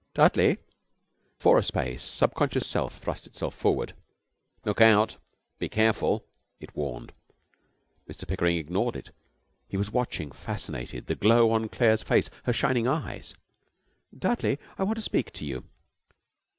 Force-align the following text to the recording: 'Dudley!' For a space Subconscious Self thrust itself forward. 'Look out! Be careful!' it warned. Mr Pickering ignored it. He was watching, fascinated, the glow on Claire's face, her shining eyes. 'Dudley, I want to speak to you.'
'Dudley!' 0.15 0.57
For 1.37 1.59
a 1.59 1.63
space 1.63 2.01
Subconscious 2.01 2.65
Self 2.65 2.97
thrust 2.97 3.27
itself 3.27 3.53
forward. 3.53 3.93
'Look 4.65 4.81
out! 4.81 5.17
Be 5.59 5.69
careful!' 5.69 6.25
it 6.59 6.75
warned. 6.75 7.13
Mr 8.09 8.27
Pickering 8.27 8.57
ignored 8.57 8.95
it. 8.95 9.11
He 9.69 9.77
was 9.77 9.91
watching, 9.91 10.31
fascinated, 10.31 11.05
the 11.05 11.13
glow 11.13 11.51
on 11.51 11.69
Claire's 11.69 12.01
face, 12.01 12.31
her 12.45 12.53
shining 12.53 12.87
eyes. 12.87 13.35
'Dudley, 14.17 14.57
I 14.75 14.81
want 14.81 14.95
to 14.95 15.03
speak 15.03 15.33
to 15.33 15.45
you.' 15.45 15.65